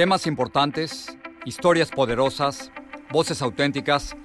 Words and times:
Temas 0.00 0.26
importantes, 0.26 1.14
historias 1.44 1.90
poderosas, 1.90 2.72
voces 3.10 3.42
auténticas. 3.42 4.16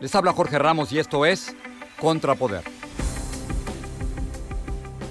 Les 0.00 0.14
habla 0.14 0.32
Jorge 0.32 0.60
Ramos 0.60 0.92
y 0.92 1.00
esto 1.00 1.26
es 1.26 1.56
Contrapoder. 2.00 2.62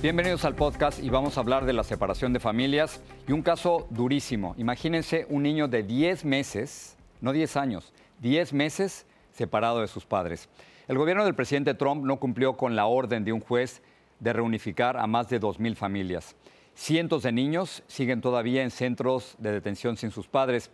Bienvenidos 0.02 0.46
al 0.46 0.56
podcast 0.56 1.04
y 1.04 1.10
vamos 1.10 1.36
a 1.36 1.42
hablar 1.42 1.66
de 1.66 1.74
la 1.74 1.84
separación 1.84 2.32
de 2.32 2.40
familias 2.40 3.02
y 3.28 3.34
un 3.34 3.42
caso 3.42 3.86
durísimo. 3.90 4.56
Imagínense 4.58 5.28
un 5.28 5.44
niño 5.44 5.68
de 5.68 5.84
10 5.84 6.24
meses, 6.24 6.96
no 7.20 7.34
10 7.34 7.58
años, 7.58 7.92
10 8.22 8.54
meses 8.54 9.06
separado 9.34 9.82
de 9.82 9.90
sus 9.90 10.06
padres. 10.06 10.48
El 10.88 10.98
gobierno 10.98 11.26
del 11.26 11.36
presidente 11.36 11.74
Trump 11.74 12.06
no 12.06 12.22
cumplió 12.22 12.56
con 12.56 12.78
la 12.78 12.86
orden 12.86 13.26
de 13.26 13.34
un 13.34 13.42
juez 13.42 13.82
de 14.22 14.32
reunificar 14.32 14.96
a 14.96 15.06
más 15.06 15.28
de 15.28 15.42
2.000 15.42 15.76
familias. 15.76 16.34
Cientos 16.76 17.24
de 17.24 17.32
niños 17.32 17.84
siguen 17.88 18.22
todavía 18.22 18.64
en 18.64 18.72
centros 18.72 19.36
de 19.38 19.52
detención 19.52 19.96
sin 19.96 20.12
sus 20.12 20.28
padres. 20.28 20.72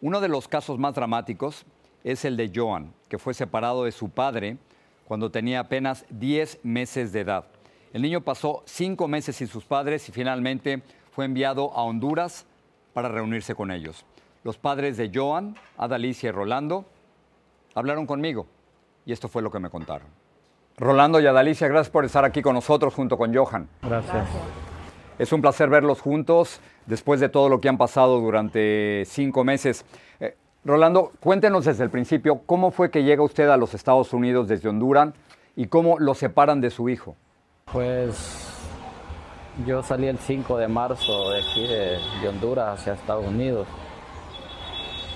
Uno 0.00 0.20
de 0.20 0.28
los 0.28 0.48
casos 0.48 0.78
más 0.78 0.94
dramáticos 0.94 1.64
es 2.04 2.24
el 2.24 2.36
de 2.36 2.50
Joan, 2.54 2.92
que 3.08 3.18
fue 3.18 3.34
separado 3.34 3.84
de 3.84 3.92
su 3.92 4.10
padre 4.10 4.58
cuando 5.06 5.30
tenía 5.30 5.60
apenas 5.60 6.04
10 6.10 6.60
meses 6.64 7.12
de 7.12 7.20
edad. 7.20 7.46
El 7.92 8.02
niño 8.02 8.20
pasó 8.20 8.62
cinco 8.66 9.08
meses 9.08 9.36
sin 9.36 9.46
sus 9.46 9.64
padres 9.64 10.08
y 10.08 10.12
finalmente 10.12 10.82
fue 11.12 11.24
enviado 11.24 11.72
a 11.72 11.82
Honduras 11.82 12.44
para 12.92 13.08
reunirse 13.08 13.54
con 13.54 13.70
ellos. 13.70 14.04
Los 14.44 14.58
padres 14.58 14.96
de 14.96 15.10
Joan, 15.14 15.56
Adalicia 15.78 16.28
y 16.28 16.32
Rolando 16.32 16.84
hablaron 17.74 18.06
conmigo 18.06 18.46
y 19.06 19.12
esto 19.12 19.28
fue 19.28 19.42
lo 19.42 19.50
que 19.50 19.60
me 19.60 19.70
contaron. 19.70 20.08
Rolando 20.76 21.20
y 21.20 21.26
Adalicia, 21.26 21.68
gracias 21.68 21.90
por 21.90 22.04
estar 22.04 22.24
aquí 22.24 22.42
con 22.42 22.54
nosotros 22.54 22.92
junto 22.92 23.16
con 23.16 23.34
Johan. 23.34 23.68
Gracias. 23.82 24.28
Es 25.18 25.32
un 25.32 25.40
placer 25.40 25.70
verlos 25.70 26.02
juntos 26.02 26.60
después 26.84 27.20
de 27.20 27.30
todo 27.30 27.48
lo 27.48 27.60
que 27.60 27.70
han 27.70 27.78
pasado 27.78 28.20
durante 28.20 29.04
cinco 29.06 29.44
meses. 29.44 29.86
Eh, 30.20 30.36
Rolando, 30.62 31.12
cuéntenos 31.20 31.64
desde 31.64 31.84
el 31.84 31.90
principio, 31.90 32.42
¿cómo 32.44 32.70
fue 32.70 32.90
que 32.90 33.02
llega 33.02 33.22
usted 33.22 33.48
a 33.48 33.56
los 33.56 33.72
Estados 33.72 34.12
Unidos 34.12 34.46
desde 34.46 34.68
Honduras 34.68 35.14
y 35.54 35.68
cómo 35.68 35.98
lo 35.98 36.14
separan 36.14 36.60
de 36.60 36.68
su 36.68 36.90
hijo? 36.90 37.16
Pues 37.72 38.46
yo 39.66 39.82
salí 39.82 40.06
el 40.06 40.18
5 40.18 40.58
de 40.58 40.68
marzo 40.68 41.30
de 41.30 41.38
aquí 41.40 41.66
de, 41.66 42.28
Honduras 42.28 42.78
hacia 42.78 42.92
Estados 42.92 43.26
Unidos. 43.26 43.66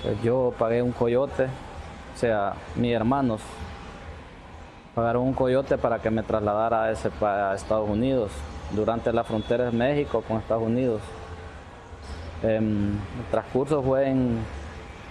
Pues 0.01 0.19
yo 0.23 0.51
pagué 0.57 0.81
un 0.81 0.93
coyote, 0.93 1.43
o 1.43 2.17
sea, 2.17 2.53
mis 2.75 2.93
hermanos 2.93 3.41
pagaron 4.95 5.23
un 5.23 5.33
coyote 5.33 5.77
para 5.77 5.99
que 5.99 6.09
me 6.09 6.23
trasladara 6.23 6.85
a, 6.85 6.91
ese, 6.91 7.11
a 7.21 7.53
Estados 7.53 7.87
Unidos 7.87 8.31
durante 8.75 9.11
la 9.11 9.23
frontera 9.23 9.65
de 9.65 9.71
México 9.71 10.23
con 10.27 10.37
Estados 10.37 10.63
Unidos. 10.63 11.01
Em, 12.43 12.91
el 12.91 13.25
transcurso 13.29 13.83
fue 13.83 14.09
en, 14.09 14.39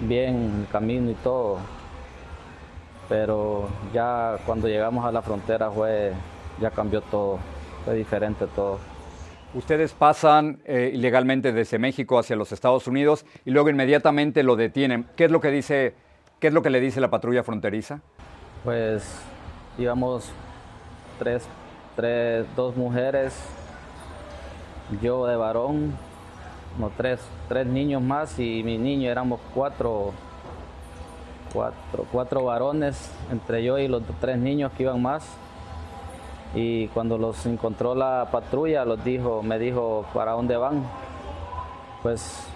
bien 0.01 0.63
el 0.63 0.73
camino 0.73 1.11
y 1.11 1.15
todo, 1.15 1.59
pero 3.09 3.69
ya 3.93 4.37
cuando 4.47 4.69
llegamos 4.69 5.05
a 5.05 5.13
la 5.13 5.23
frontera 5.23 5.71
fue, 5.71 6.13
ya 6.61 6.71
cambió 6.71 7.01
todo, 7.03 7.39
fue 7.85 7.95
diferente 7.95 8.47
todo. 8.49 8.79
Ustedes 9.53 9.93
pasan 9.93 10.61
eh, 10.65 10.91
ilegalmente 10.95 11.53
desde 11.53 11.79
México 11.79 12.19
hacia 12.19 12.37
los 12.37 12.53
Estados 12.53 12.87
Unidos 12.87 13.27
y 13.45 13.51
luego 13.51 13.69
inmediatamente 13.69 14.45
lo 14.45 14.55
detienen. 14.55 15.07
¿Qué 15.17 15.25
es 15.25 15.31
lo 15.31 15.41
que 15.41 15.51
dice, 15.51 15.95
qué 16.39 16.49
es 16.49 16.53
lo 16.53 16.63
que 16.63 16.71
le 16.71 16.81
dice 16.81 17.01
la 17.01 17.11
patrulla 17.11 17.43
fronteriza? 17.43 18.01
Pues 18.63 19.21
íbamos 19.77 20.31
tres 21.19 21.49
tres, 21.97 22.47
dos 22.57 22.77
mujeres, 22.77 23.35
yo 25.01 25.27
de 25.27 25.37
varón, 25.37 25.95
no, 26.79 26.91
tres, 26.97 27.21
tres 27.49 27.67
niños 27.67 28.03
más 28.03 28.39
y 28.39 28.63
mi 28.63 28.79
niño 28.79 29.11
éramos 29.11 29.41
cuatro, 29.55 30.13
cuatro, 31.53 32.07
cuatro 32.11 32.45
varones, 32.45 33.11
entre 33.31 33.63
yo 33.63 33.79
y 33.79 33.89
los 33.89 34.03
tres 34.21 34.39
niños 34.39 34.73
que 34.77 34.85
iban 34.85 35.03
más. 35.03 35.25
Y 36.55 36.89
cuando 36.89 37.17
los 37.17 37.47
encontró 37.47 37.95
la 37.95 38.29
patrulla, 38.33 38.85
los 38.85 39.05
dijo, 39.05 39.43
me 39.43 39.59
dijo, 39.59 40.07
¿para 40.13 40.33
dónde 40.33 40.57
van? 40.57 40.85
Pues 42.03 42.47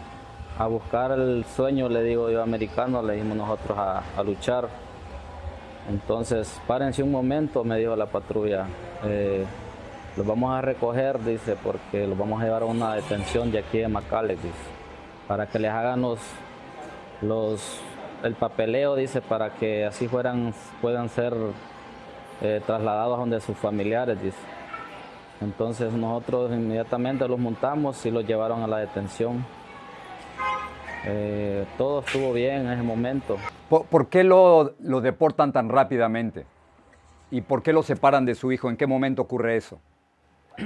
a 0.58 0.66
buscar 0.66 1.12
el 1.12 1.44
sueño, 1.44 1.88
le 1.88 2.02
digo 2.02 2.30
yo 2.30 2.42
americano, 2.42 3.02
le 3.02 3.14
dijimos 3.14 3.36
nosotros 3.36 3.78
a 3.78 4.22
luchar. 4.24 4.83
Entonces, 5.88 6.60
párense 6.66 7.02
un 7.02 7.10
momento, 7.10 7.62
me 7.64 7.78
dijo 7.78 7.94
la 7.94 8.06
patrulla. 8.06 8.66
Eh, 9.04 9.44
los 10.16 10.26
vamos 10.26 10.54
a 10.54 10.60
recoger, 10.60 11.22
dice, 11.22 11.56
porque 11.62 12.06
los 12.06 12.16
vamos 12.16 12.40
a 12.40 12.44
llevar 12.44 12.62
a 12.62 12.66
una 12.66 12.94
detención 12.94 13.50
de 13.50 13.58
aquí 13.58 13.78
de 13.78 13.88
McAllen, 13.88 14.38
para 15.26 15.46
que 15.46 15.58
les 15.58 15.70
hagan 15.70 16.02
los, 16.02 16.20
los, 17.20 17.80
el 18.22 18.34
papeleo, 18.34 18.96
dice, 18.96 19.20
para 19.20 19.50
que 19.50 19.84
así 19.84 20.08
fueran, 20.08 20.54
puedan 20.80 21.08
ser 21.08 21.34
eh, 22.40 22.62
trasladados 22.64 23.16
a 23.16 23.20
donde 23.20 23.40
sus 23.40 23.56
familiares, 23.56 24.22
dice. 24.22 24.38
Entonces 25.40 25.92
nosotros 25.92 26.52
inmediatamente 26.52 27.26
los 27.28 27.38
montamos 27.38 28.06
y 28.06 28.10
los 28.10 28.26
llevaron 28.26 28.62
a 28.62 28.66
la 28.66 28.78
detención. 28.78 29.44
Eh, 31.06 31.66
todo 31.76 32.00
estuvo 32.00 32.32
bien 32.32 32.66
en 32.66 32.72
ese 32.72 32.82
momento. 32.82 33.36
¿Por, 33.68 34.08
qué 34.08 34.24
lo, 34.24 34.74
lo, 34.80 35.00
deportan 35.00 35.52
tan 35.52 35.68
rápidamente? 35.68 36.46
¿Y 37.30 37.42
por 37.42 37.62
qué 37.62 37.72
lo 37.72 37.82
separan 37.82 38.24
de 38.24 38.34
su 38.34 38.52
hijo? 38.52 38.70
¿En 38.70 38.76
qué 38.76 38.86
momento 38.86 39.22
ocurre 39.22 39.56
eso? 39.56 39.80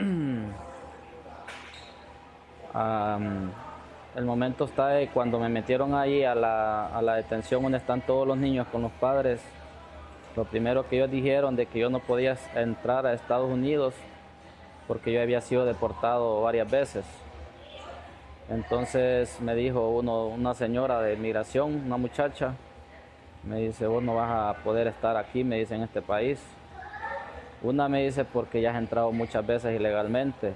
el 4.15 4.25
momento 4.25 4.67
está 4.67 4.89
de 4.89 5.09
cuando 5.09 5.41
me 5.41 5.49
metieron 5.49 5.95
ahí 5.95 6.23
a 6.23 6.35
la, 6.35 6.87
a 6.87 7.03
la 7.03 7.17
detención 7.17 7.63
donde 7.63 7.79
están 7.79 8.03
todos 8.03 8.27
los 8.27 8.37
niños 8.37 8.67
con 8.69 8.83
los 8.83 8.93
padres. 8.93 9.41
Lo 10.37 10.45
primero 10.45 10.89
que 10.89 10.97
ellos 10.97 11.11
dijeron 11.11 11.57
de 11.57 11.67
que 11.67 11.81
yo 11.81 11.91
no 11.91 11.99
podía 11.99 12.37
entrar 12.55 13.07
a 13.07 13.13
Estados 13.15 13.51
Unidos 13.51 13.95
porque 14.87 15.13
yo 15.13 15.21
había 15.21 15.41
sido 15.41 15.65
deportado 15.65 16.43
varias 16.43 16.71
veces. 16.71 17.05
Entonces 18.51 19.41
me 19.41 19.55
dijo 19.55 19.91
uno, 19.91 20.27
una 20.29 20.55
señora 20.55 21.03
de 21.03 21.17
migración, 21.17 21.83
una 21.85 21.99
muchacha, 21.99 22.55
me 23.45 23.59
dice, 23.59 23.87
vos 23.87 24.03
no 24.03 24.15
vas 24.15 24.31
a 24.31 24.63
poder 24.63 24.87
estar 24.87 25.17
aquí, 25.17 25.45
me 25.45 25.59
dice, 25.59 25.75
en 25.75 25.83
este 25.83 26.01
país. 26.03 26.41
Una 27.63 27.89
me 27.89 28.05
dice, 28.05 28.25
porque 28.25 28.61
ya 28.61 28.71
has 28.71 28.79
entrado 28.79 29.13
muchas 29.13 29.47
veces 29.47 29.79
ilegalmente. 29.79 30.55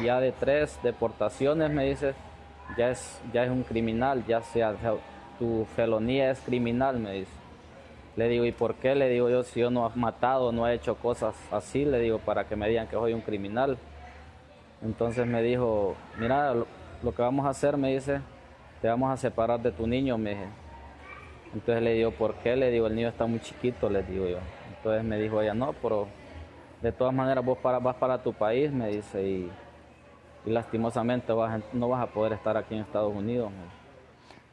Y 0.00 0.04
ya 0.04 0.20
de 0.20 0.32
tres 0.32 0.78
deportaciones, 0.82 1.70
me 1.70 1.86
dice, 1.86 2.14
ya 2.76 2.90
es, 2.90 3.20
ya 3.32 3.44
es 3.44 3.50
un 3.50 3.62
criminal, 3.62 4.24
ya 4.26 4.42
sea 4.42 4.74
tu 5.38 5.66
felonía 5.76 6.30
es 6.30 6.40
criminal, 6.40 6.98
me 6.98 7.12
dice. 7.12 7.32
Le 8.16 8.28
digo, 8.28 8.44
¿y 8.44 8.52
por 8.52 8.74
qué? 8.74 8.94
Le 8.94 9.08
digo 9.08 9.30
yo, 9.30 9.44
si 9.44 9.60
yo 9.60 9.70
no 9.70 9.86
he 9.86 9.98
matado, 9.98 10.50
no 10.50 10.66
he 10.66 10.74
hecho 10.74 10.96
cosas 10.96 11.34
así, 11.52 11.84
le 11.84 12.00
digo, 12.00 12.18
para 12.18 12.44
que 12.48 12.56
me 12.56 12.68
digan 12.68 12.88
que 12.88 12.96
soy 12.96 13.12
un 13.12 13.20
criminal. 13.20 13.78
Entonces 14.82 15.26
me 15.26 15.42
dijo, 15.42 15.94
mira, 16.18 16.54
lo, 17.02 17.14
que 17.14 17.22
vamos 17.22 17.46
a 17.46 17.50
hacer, 17.50 17.76
me 17.76 17.92
dice, 17.92 18.20
te 18.80 18.88
vamos 18.88 19.10
a 19.10 19.16
separar 19.16 19.60
de 19.60 19.72
tu 19.72 19.86
niño, 19.86 20.18
me 20.18 20.30
dije. 20.30 20.46
Entonces 21.54 21.82
le 21.82 21.94
digo, 21.94 22.10
¿por 22.10 22.34
qué? 22.36 22.56
Le 22.56 22.70
digo, 22.70 22.86
el 22.86 22.94
niño 22.94 23.08
está 23.08 23.26
muy 23.26 23.40
chiquito, 23.40 23.88
le 23.88 24.02
digo 24.02 24.26
yo. 24.26 24.38
Entonces 24.76 25.04
me 25.04 25.18
dijo 25.18 25.40
ella, 25.40 25.54
no, 25.54 25.72
pero 25.82 26.08
de 26.82 26.92
todas 26.92 27.14
maneras 27.14 27.44
vos 27.44 27.58
vas 27.62 27.96
para 27.96 28.22
tu 28.22 28.32
país, 28.32 28.70
me 28.70 28.88
dice, 28.88 29.22
y, 29.22 29.50
y 30.44 30.50
lastimosamente 30.50 31.32
vas, 31.32 31.60
no 31.72 31.88
vas 31.88 32.02
a 32.02 32.06
poder 32.06 32.34
estar 32.34 32.56
aquí 32.56 32.74
en 32.74 32.82
Estados 32.82 33.14
Unidos. 33.14 33.50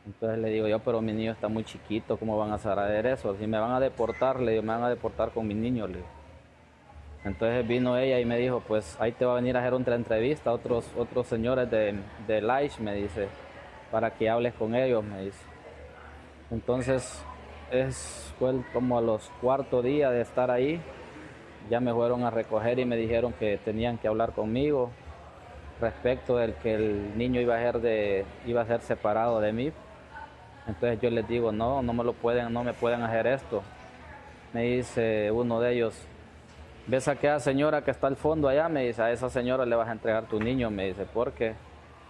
Entonces 0.06 0.38
le 0.40 0.50
digo 0.50 0.68
yo, 0.68 0.80
pero 0.80 1.02
mi 1.02 1.14
niño 1.14 1.32
está 1.32 1.48
muy 1.48 1.64
chiquito, 1.64 2.18
¿cómo 2.18 2.38
van 2.38 2.52
a 2.52 2.56
hacer 2.56 3.06
eso? 3.08 3.36
Si 3.38 3.48
me 3.48 3.60
van 3.60 3.72
a 3.72 3.80
deportar, 3.80 4.40
le 4.40 4.52
digo, 4.52 4.64
me 4.64 4.70
van 4.70 4.84
a 4.84 4.90
deportar 4.90 5.32
con 5.32 5.48
mi 5.48 5.56
niño, 5.56 5.88
le 5.88 5.96
digo. 5.96 6.15
Entonces 7.26 7.68
vino 7.68 7.98
ella 7.98 8.20
y 8.20 8.26
me 8.26 8.38
dijo, 8.38 8.62
pues 8.68 8.96
ahí 9.00 9.12
te 9.12 9.26
va 9.26 9.34
a 9.34 9.36
venir 9.36 9.58
a 9.58 9.60
hacer 9.62 9.74
otra 9.74 9.96
entrevista, 9.96 10.54
otros, 10.54 10.86
otros 10.96 11.26
señores 11.26 11.70
de, 11.72 11.96
de 12.28 12.70
me 12.80 12.94
dice, 12.94 13.28
para 13.92 14.12
que 14.12 14.30
hables 14.30 14.54
con 14.54 14.76
ellos, 14.76 15.04
me 15.04 15.24
dice. 15.24 15.44
Entonces, 16.52 17.24
es, 17.72 18.32
fue 18.38 18.54
como 18.72 19.00
a 19.00 19.02
los 19.02 19.32
cuartos 19.42 19.84
días 19.84 20.12
de 20.12 20.22
estar 20.22 20.52
ahí, 20.52 20.80
ya 21.68 21.80
me 21.80 21.92
fueron 21.92 22.24
a 22.24 22.30
recoger 22.30 22.78
y 22.78 22.86
me 22.86 22.96
dijeron 22.96 23.34
que 23.34 23.58
tenían 23.58 23.98
que 23.98 24.08
hablar 24.08 24.34
conmigo 24.34 24.92
respecto 25.82 26.38
del 26.38 26.54
que 26.54 26.76
el 26.76 27.18
niño 27.18 27.42
iba 27.42 27.56
a 27.56 27.60
ser, 27.60 27.82
de, 27.82 28.26
iba 28.46 28.62
a 28.62 28.66
ser 28.66 28.82
separado 28.82 29.42
de 29.42 29.52
mí. 29.52 29.72
Entonces 30.68 31.02
yo 31.02 31.10
les 31.10 31.28
digo, 31.28 31.52
no, 31.52 31.82
no 31.82 31.92
me 31.92 32.04
lo 32.04 32.14
pueden, 32.14 32.54
no 32.54 32.64
me 32.64 32.74
pueden 32.74 33.02
hacer 33.02 33.26
esto. 33.26 33.64
Me 34.54 34.62
dice 34.62 35.32
uno 35.32 35.60
de 35.60 35.74
ellos, 35.74 36.08
ves 36.88 37.08
a 37.08 37.12
aquella 37.12 37.40
señora 37.40 37.84
que 37.84 37.92
está 37.92 38.08
al 38.08 38.16
fondo 38.16 38.48
allá, 38.48 38.70
me 38.70 38.86
dice, 38.86 39.02
a 39.02 39.12
esa 39.12 39.30
señora 39.30 39.66
le 39.66 39.76
vas 39.76 39.90
a 39.90 39.92
entregar 39.92 40.26
tu 40.26 40.40
niño, 40.40 40.70
me 40.70 40.88
dice, 40.88 41.06
porque 41.12 41.56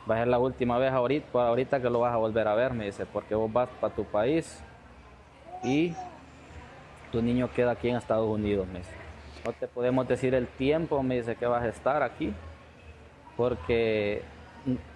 va 0.09 0.15
a 0.15 0.17
ser 0.19 0.27
la 0.27 0.39
última 0.39 0.77
vez 0.77 0.91
ahorita, 0.91 1.47
ahorita 1.47 1.81
que 1.81 1.89
lo 1.89 1.99
vas 1.99 2.13
a 2.13 2.17
volver 2.17 2.47
a 2.47 2.55
ver, 2.55 2.73
me 2.73 2.85
dice, 2.85 3.05
porque 3.05 3.35
vos 3.35 3.51
vas 3.51 3.69
para 3.79 3.93
tu 3.93 4.03
país 4.03 4.61
y 5.63 5.93
tu 7.11 7.21
niño 7.21 7.49
queda 7.53 7.71
aquí 7.71 7.89
en 7.89 7.95
Estados 7.95 8.27
Unidos, 8.27 8.67
me 8.67 8.79
dice. 8.79 8.91
No 9.45 9.53
te 9.53 9.67
podemos 9.67 10.07
decir 10.07 10.33
el 10.33 10.47
tiempo, 10.47 11.01
me 11.03 11.15
dice, 11.15 11.35
que 11.35 11.45
vas 11.45 11.63
a 11.63 11.69
estar 11.69 12.03
aquí, 12.03 12.33
porque 13.37 14.23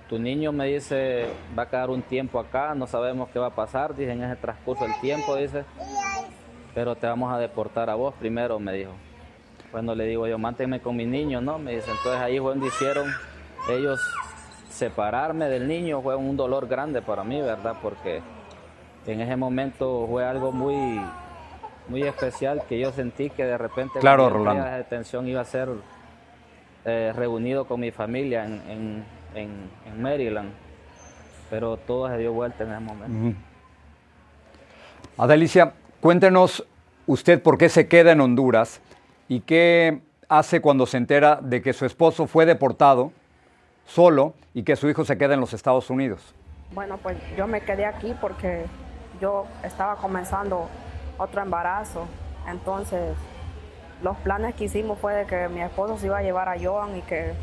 tu 0.09 0.19
niño 0.19 0.51
me 0.51 0.65
dice, 0.65 1.27
va 1.57 1.63
a 1.63 1.69
quedar 1.69 1.89
un 1.89 2.01
tiempo 2.01 2.39
acá, 2.39 2.75
no 2.75 2.87
sabemos 2.87 3.29
qué 3.29 3.39
va 3.39 3.47
a 3.47 3.55
pasar, 3.55 3.95
dice, 3.95 4.11
en 4.11 4.23
ese 4.23 4.35
transcurso 4.35 4.83
del 4.83 4.99
tiempo, 4.99 5.35
dice, 5.35 5.63
pero 6.73 6.95
te 6.95 7.07
vamos 7.07 7.31
a 7.31 7.37
deportar 7.37 7.89
a 7.89 7.95
vos 7.95 8.13
primero, 8.15 8.59
me 8.59 8.73
dijo. 8.73 8.91
Bueno, 9.71 9.93
le 9.93 10.05
digo 10.05 10.27
yo, 10.27 10.37
mántenme 10.37 10.79
con 10.79 10.95
mi 10.95 11.05
niño, 11.05 11.41
¿no? 11.41 11.59
Me 11.59 11.75
dice, 11.75 11.91
entonces 11.91 12.21
ahí 12.21 12.39
fue 12.39 12.49
donde 12.51 12.67
hicieron 12.67 13.07
ellos 13.69 13.99
separarme 14.69 15.45
del 15.45 15.67
niño, 15.67 16.01
fue 16.01 16.15
un 16.15 16.35
dolor 16.37 16.67
grande 16.67 17.01
para 17.01 17.23
mí, 17.23 17.41
¿verdad? 17.41 17.75
Porque 17.81 18.21
en 19.05 19.21
ese 19.21 19.35
momento 19.35 20.07
fue 20.09 20.25
algo 20.25 20.51
muy, 20.51 20.99
muy 21.87 22.03
especial 22.03 22.63
que 22.67 22.79
yo 22.79 22.91
sentí 22.91 23.29
que 23.29 23.45
de 23.45 23.57
repente 23.57 23.99
claro, 23.99 24.43
la 24.43 24.77
detención 24.77 25.27
iba 25.27 25.41
a 25.41 25.45
ser 25.45 25.69
eh, 26.85 27.13
reunido 27.15 27.65
con 27.65 27.79
mi 27.79 27.91
familia 27.91 28.45
en, 28.45 28.53
en, 28.69 29.03
en, 29.35 29.69
en, 29.85 30.01
Maryland, 30.01 30.51
pero 31.49 31.77
todo 31.77 32.07
se 32.07 32.17
dio 32.17 32.33
vuelta 32.33 32.63
en 32.63 32.71
ese 32.71 32.79
momento. 32.79 33.17
Uh 33.17 33.31
-huh. 33.31 33.35
Adelicia, 35.17 35.73
cuéntenos 35.99 36.65
usted 37.05 37.41
por 37.41 37.57
qué 37.57 37.69
se 37.69 37.87
queda 37.87 38.13
en 38.13 38.21
Honduras 38.21 38.81
y 39.29 39.39
qué 39.41 40.01
hace 40.27 40.59
cuando 40.59 40.85
se 40.85 40.97
entera 40.97 41.39
de 41.41 41.61
que 41.61 41.71
su 41.71 41.85
esposo 41.85 42.27
fue 42.27 42.45
deportado 42.45 43.13
solo 43.85 44.33
y 44.53 44.63
que 44.63 44.75
su 44.75 44.89
hijo 44.89 45.05
se 45.05 45.17
queda 45.17 45.35
en 45.35 45.39
los 45.39 45.53
Estados 45.53 45.89
Unidos. 45.89 46.35
Bueno, 46.73 46.97
pues 46.97 47.17
yo 47.37 47.47
me 47.47 47.61
quedé 47.61 47.85
aquí 47.85 48.13
porque 48.19 48.65
yo 49.21 49.45
estaba 49.63 49.95
comenzando 49.95 50.67
otro 51.17 51.41
embarazo, 51.41 52.05
entonces 52.47 53.15
los 54.03 54.17
planes 54.17 54.55
que 54.55 54.65
hicimos 54.65 54.99
fue 54.99 55.13
de 55.13 55.25
que 55.25 55.47
mi 55.49 55.61
esposo 55.61 55.97
se 55.97 56.07
iba 56.07 56.17
a 56.17 56.21
llevar 56.21 56.49
a 56.49 56.55
Joan 56.59 56.97
y 56.97 57.01
que 57.01 57.33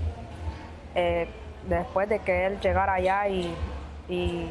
eh, 0.94 1.28
después 1.68 2.08
de 2.08 2.20
que 2.20 2.46
él 2.46 2.60
llegara 2.60 2.94
allá 2.94 3.28
y, 3.28 3.54
y, 4.08 4.48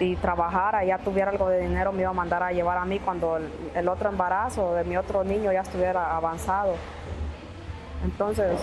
y, 0.00 0.16
trabajara, 0.16 0.84
ya 0.84 0.98
tuviera 0.98 1.30
algo 1.30 1.48
de 1.48 1.60
dinero, 1.60 1.92
me 1.92 2.00
iba 2.00 2.10
a 2.10 2.14
mandar 2.14 2.42
a 2.42 2.52
llevar 2.52 2.78
a 2.78 2.84
mí 2.84 2.98
cuando 2.98 3.38
el, 3.74 3.88
otro 3.88 4.08
embarazo 4.08 4.74
de 4.74 4.84
mi 4.84 4.96
otro 4.96 5.24
niño 5.24 5.52
ya 5.52 5.60
estuviera 5.60 6.16
avanzado. 6.16 6.74
Entonces, 8.04 8.58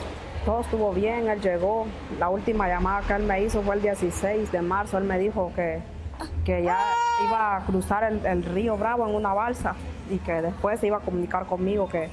todo 0.46 0.62
estuvo 0.62 0.94
bien, 0.94 1.28
él 1.28 1.42
llegó. 1.42 1.88
La 2.20 2.30
última 2.30 2.68
llamada 2.68 3.02
que 3.08 3.14
él 3.14 3.24
me 3.24 3.44
hizo 3.44 3.62
fue 3.62 3.76
el 3.76 3.82
16 3.82 4.52
de 4.52 4.62
marzo, 4.62 4.98
él 4.98 5.04
me 5.04 5.20
dijo 5.20 5.52
que, 5.56 5.82
que 6.44 6.64
ya 6.64 6.80
iba 7.28 7.58
a 7.58 7.66
cruzar 7.66 8.04
el, 8.04 8.26
el 8.26 8.44
río 8.44 8.78
Bravo 8.78 9.08
en 9.08 9.16
una 9.16 9.34
balsa 9.34 9.76
y 10.10 10.18
que 10.20 10.42
después 10.42 10.80
se 10.80 10.88
iba 10.88 10.98
a 10.98 11.02
comunicar 11.02 11.46
conmigo 11.46 11.88
que 11.88 12.10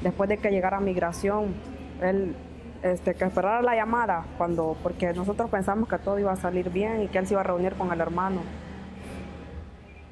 después 0.00 0.28
de 0.28 0.38
que 0.38 0.50
llegara 0.50 0.80
migración, 0.80 1.54
él 2.00 2.34
este, 2.82 3.14
que 3.14 3.24
esperara 3.24 3.62
la 3.62 3.76
llamada, 3.76 4.24
cuando, 4.36 4.76
porque 4.82 5.12
nosotros 5.12 5.48
pensamos 5.50 5.88
que 5.88 5.98
todo 5.98 6.18
iba 6.18 6.32
a 6.32 6.36
salir 6.36 6.68
bien 6.70 7.02
y 7.02 7.06
que 7.08 7.18
él 7.18 7.26
se 7.28 7.34
iba 7.34 7.40
a 7.40 7.44
reunir 7.44 7.74
con 7.74 7.92
el 7.92 8.00
hermano. 8.00 8.40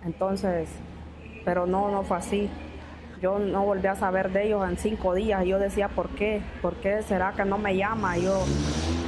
Entonces, 0.05 0.69
pero 1.45 1.67
no, 1.67 1.91
no 1.91 2.03
fue 2.03 2.17
así. 2.17 2.51
Yo 3.21 3.39
no 3.39 3.65
volví 3.65 3.87
a 3.87 3.95
saber 3.95 4.31
de 4.31 4.47
ellos 4.47 4.67
en 4.69 4.79
cinco 4.79 5.15
días. 5.15 5.45
Yo 5.45 5.59
decía, 5.59 5.89
¿por 5.89 6.09
qué? 6.11 6.43
¿Por 6.63 6.75
qué 6.77 7.03
será 7.03 7.33
que 7.33 7.45
no 7.45 7.59
me 7.59 7.77
llama? 7.77 8.17
Yo 8.17 8.45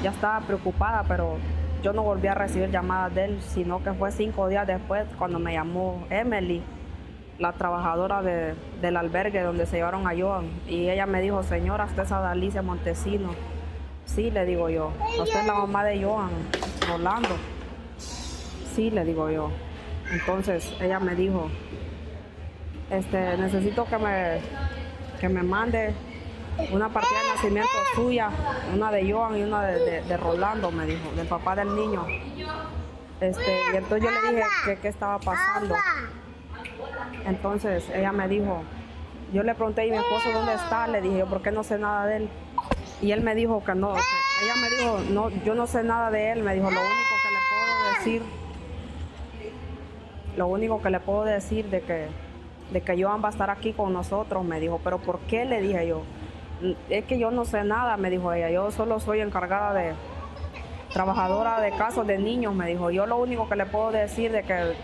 ya 0.02 0.10
estaba 0.10 0.40
preocupada, 0.40 1.04
pero 1.08 1.36
yo 1.82 1.92
no 1.92 2.02
volví 2.02 2.28
a 2.28 2.34
recibir 2.34 2.70
llamadas 2.70 3.14
de 3.14 3.24
él, 3.24 3.40
sino 3.40 3.82
que 3.82 3.92
fue 3.92 4.12
cinco 4.12 4.48
días 4.48 4.66
después 4.66 5.06
cuando 5.18 5.38
me 5.38 5.54
llamó 5.54 6.04
Emily 6.10 6.62
la 7.38 7.52
trabajadora 7.54 8.22
de, 8.22 8.54
del 8.80 8.96
albergue 8.96 9.42
donde 9.42 9.66
se 9.66 9.76
llevaron 9.76 10.06
a 10.06 10.12
Joan. 10.16 10.50
Y 10.68 10.90
ella 10.90 11.06
me 11.06 11.20
dijo, 11.20 11.42
señora, 11.42 11.86
usted 11.86 12.02
es 12.02 12.12
Adalicia 12.12 12.62
Montesino. 12.62 13.30
Sí, 14.04 14.30
le 14.30 14.44
digo 14.44 14.68
yo. 14.68 14.92
Usted 15.20 15.40
es 15.40 15.46
la 15.46 15.54
mamá 15.54 15.84
de 15.84 16.04
Joan, 16.04 16.30
Rolando. 16.88 17.30
Sí, 17.96 18.90
le 18.90 19.04
digo 19.04 19.30
yo. 19.30 19.50
Entonces 20.12 20.72
ella 20.80 21.00
me 21.00 21.14
dijo, 21.14 21.48
este, 22.90 23.36
necesito 23.38 23.84
que 23.86 23.98
me, 23.98 24.40
que 25.20 25.28
me 25.28 25.42
mande 25.42 25.94
una 26.70 26.88
partida 26.90 27.18
de 27.22 27.28
nacimiento 27.34 27.70
suya, 27.94 28.30
una 28.74 28.90
de 28.92 29.10
Joan 29.10 29.38
y 29.38 29.42
una 29.42 29.62
de, 29.62 29.78
de, 29.78 30.02
de 30.02 30.16
Rolando, 30.18 30.70
me 30.70 30.84
dijo, 30.84 31.10
del 31.16 31.26
papá 31.26 31.56
del 31.56 31.74
niño. 31.74 32.06
Este, 33.20 33.56
y 33.72 33.76
entonces 33.76 34.02
yo 34.02 34.10
le 34.10 34.32
dije 34.32 34.42
que 34.66 34.76
qué 34.78 34.88
estaba 34.88 35.18
pasando. 35.18 35.74
Entonces 37.24 37.88
ella 37.94 38.12
me 38.12 38.28
dijo, 38.28 38.62
yo 39.32 39.42
le 39.42 39.54
pregunté, 39.54 39.86
¿y 39.86 39.90
mi 39.90 39.96
esposo 39.96 40.30
dónde 40.32 40.54
está? 40.54 40.86
Le 40.88 41.00
dije, 41.00 41.18
yo, 41.18 41.26
¿por 41.26 41.40
qué 41.40 41.52
no 41.52 41.62
sé 41.62 41.78
nada 41.78 42.06
de 42.06 42.16
él? 42.16 42.28
Y 43.00 43.12
él 43.12 43.22
me 43.22 43.34
dijo 43.34 43.64
que 43.64 43.74
no, 43.74 43.94
que 43.94 44.44
ella 44.44 44.54
me 44.56 44.76
dijo, 44.76 44.98
no, 45.10 45.30
yo 45.44 45.54
no 45.54 45.66
sé 45.66 45.82
nada 45.82 46.10
de 46.10 46.32
él, 46.32 46.42
me 46.42 46.54
dijo, 46.54 46.70
lo 46.70 46.80
único 46.80 47.14
que 47.22 47.30
le 47.30 47.38
puedo 47.48 47.98
decir, 47.98 48.22
lo 50.36 50.46
único 50.46 50.80
que 50.80 50.90
le 50.90 51.00
puedo 51.00 51.24
decir 51.24 51.66
de 51.70 51.80
que, 51.82 52.08
de 52.72 52.80
que 52.80 53.02
Joan 53.02 53.22
va 53.22 53.28
a 53.28 53.32
estar 53.32 53.50
aquí 53.50 53.72
con 53.72 53.92
nosotros, 53.92 54.44
me 54.44 54.60
dijo, 54.60 54.80
pero 54.82 54.98
¿por 54.98 55.18
qué? 55.20 55.44
Le 55.44 55.60
dije 55.60 55.86
yo, 55.86 56.02
es 56.88 57.04
que 57.04 57.18
yo 57.18 57.30
no 57.30 57.44
sé 57.44 57.64
nada, 57.64 57.96
me 57.96 58.10
dijo 58.10 58.32
ella, 58.32 58.50
yo 58.50 58.70
solo 58.70 59.00
soy 59.00 59.20
encargada 59.20 59.74
de 59.74 59.92
trabajadora 60.92 61.60
de 61.60 61.70
casos 61.72 62.06
de 62.06 62.18
niños, 62.18 62.54
me 62.54 62.66
dijo, 62.66 62.90
yo 62.90 63.06
lo 63.06 63.16
único 63.16 63.48
que 63.48 63.56
le 63.56 63.66
puedo 63.66 63.90
decir 63.90 64.30
de 64.30 64.42
que 64.42 64.74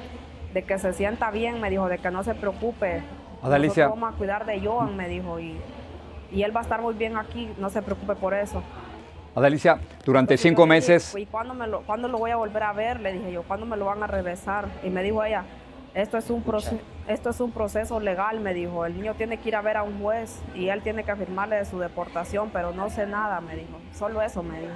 de 0.53 0.63
que 0.63 0.79
se 0.79 0.93
sienta 0.93 1.31
bien, 1.31 1.61
me 1.61 1.71
dijo, 1.71 1.89
de 1.89 1.99
que 1.99 2.11
no 2.11 2.23
se 2.25 2.35
preocupe. 2.35 3.03
Adalicia. 3.43 3.85
Nosotros 3.85 4.01
vamos 4.01 4.15
a 4.15 4.19
cuidar 4.19 4.47
de 4.47 4.61
Joan, 4.61 4.97
me 4.97 5.09
dijo, 5.09 5.39
y, 5.39 5.59
y, 6.33 6.43
él 6.43 6.55
va 6.55 6.61
a 6.61 6.63
estar 6.63 6.81
muy 6.81 6.95
bien 6.95 7.17
aquí, 7.17 7.51
no 7.59 7.71
se 7.71 7.83
preocupe 7.83 8.15
por 8.15 8.35
eso. 8.35 8.63
Adalicia, 9.39 9.79
durante 10.05 10.37
cinco 10.37 10.63
dije, 10.63 10.75
meses... 10.75 11.15
¿Y 11.17 11.27
cuándo, 11.27 11.55
me 11.55 11.67
lo, 11.67 11.83
cuándo 11.83 12.09
lo 12.09 12.19
voy 12.19 12.31
a 12.33 12.37
volver 12.37 12.63
a 12.63 12.73
ver? 12.73 13.01
Le 13.01 13.13
dije 13.13 13.33
yo, 13.33 13.43
¿cuándo 13.45 13.67
me 13.67 13.77
lo 13.77 13.85
van 13.85 14.03
a 14.03 14.07
regresar? 14.07 14.69
Y 14.83 14.91
me 14.91 15.03
dijo 15.03 15.23
ella, 15.23 15.45
esto 15.95 16.19
es 16.19 16.29
un 16.31 16.43
proceso, 16.43 16.79
esto 17.07 17.31
es 17.31 17.41
un 17.41 17.53
proceso 17.53 18.01
legal, 18.01 18.41
me 18.41 18.53
dijo. 18.53 18.85
El 18.85 18.97
niño 18.97 19.15
tiene 19.15 19.39
que 19.39 19.49
ir 19.49 19.57
a 19.57 19.63
ver 19.63 19.77
a 19.77 19.83
un 19.83 20.01
juez 20.01 20.41
y 20.55 20.69
él 20.69 20.83
tiene 20.83 21.05
que 21.05 21.13
afirmarle 21.13 21.57
de 21.57 21.65
su 21.65 21.79
deportación, 21.79 22.51
pero 22.53 22.73
no 22.73 22.91
sé 22.91 23.07
nada, 23.07 23.41
me 23.41 23.55
dijo. 23.55 23.79
Solo 23.95 24.23
eso 24.23 24.43
me 24.43 24.61
dijo. 24.61 24.73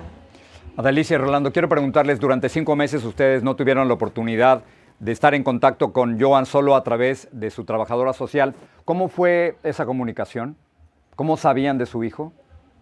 Adalicia 0.77 1.17
y 1.17 1.19
Rolando, 1.19 1.53
quiero 1.53 1.69
preguntarles, 1.69 2.19
durante 2.19 2.49
cinco 2.49 2.77
meses 2.77 3.05
ustedes 3.05 3.43
no 3.43 3.57
tuvieron 3.57 3.89
la 3.89 3.95
oportunidad 3.95 4.63
de 5.01 5.13
estar 5.13 5.35
en 5.35 5.43
contacto 5.43 5.93
con 5.93 6.21
Joan 6.21 6.47
solo 6.47 6.77
a 6.77 6.85
través 6.85 7.29
de 7.33 7.51
su 7.51 7.65
trabajadora 7.65 8.13
social. 8.13 8.55
¿Cómo 8.85 9.09
fue 9.09 9.57
esa 9.65 9.85
comunicación? 9.85 10.57
¿Cómo 11.17 11.37
sabían 11.37 11.77
de 11.77 11.87
su 11.87 12.05
hijo? 12.05 12.33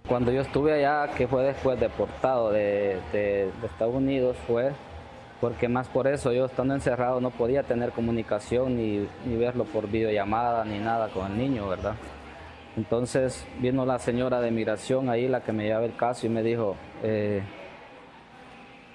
Cuando 0.08 0.32
yo 0.32 0.40
estuve 0.40 0.72
allá, 0.72 1.12
que 1.14 1.28
fue 1.28 1.44
después 1.44 1.78
deportado 1.78 2.50
de, 2.50 2.98
Estados 3.64 3.94
Unidos, 3.94 4.36
fue 4.46 4.72
porque 5.40 5.68
más 5.68 5.88
por 5.88 6.06
eso 6.06 6.32
yo 6.32 6.44
estando 6.44 6.74
encerrado 6.74 7.20
no 7.20 7.30
podía 7.30 7.62
tener 7.62 7.92
comunicación 7.92 8.76
ni, 8.76 9.08
verlo 9.36 9.64
por 9.64 9.88
videollamada 9.88 10.64
ni 10.64 10.78
nada 10.78 11.08
con 11.08 11.32
el 11.32 11.38
niño, 11.38 11.68
¿verdad? 11.68 11.94
Entonces 12.76 13.46
vino 13.58 13.86
la 13.86 13.98
señora 13.98 14.40
de 14.40 14.50
migración 14.50 15.08
ahí, 15.08 15.28
la 15.28 15.40
que 15.40 15.52
me 15.52 15.64
lleva 15.64 15.84
el 15.84 15.96
caso, 15.96 16.26
y 16.26 16.28
me 16.28 16.42
dijo, 16.42 16.76
eh, 17.02 17.42